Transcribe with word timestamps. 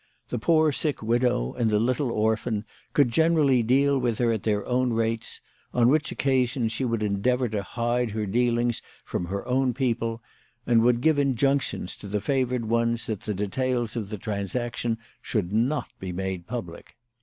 The 0.29 0.39
poor 0.39 0.71
sick 0.71 1.03
widow 1.03 1.53
and 1.53 1.69
the 1.69 1.77
little 1.77 2.11
orphan 2.11 2.65
could 2.91 3.09
generally 3.09 3.61
deal 3.61 3.99
with 3.99 4.17
her 4.17 4.31
at 4.31 4.41
their 4.41 4.65
own 4.65 4.93
rates; 4.93 5.41
on 5.75 5.89
which 5.89 6.11
occasions 6.11 6.71
she 6.71 6.83
would 6.83 7.03
endeavour 7.03 7.47
to 7.49 7.61
hide 7.61 8.09
her 8.09 8.25
dealings 8.25 8.81
from 9.05 9.25
her 9.25 9.47
own 9.47 9.75
people, 9.75 10.23
and 10.65 10.81
would 10.81 11.01
give 11.01 11.19
in 11.19 11.35
junctions 11.35 11.95
to 11.97 12.07
the 12.07 12.19
favoured 12.19 12.65
ones 12.65 13.05
that 13.05 13.19
the 13.21 13.35
details 13.35 13.95
of 13.95 14.09
the 14.09 14.17
transaction 14.17 14.97
should 15.21 15.53
not 15.53 15.89
be 15.99 16.11
made 16.11 16.47
public. 16.47 16.95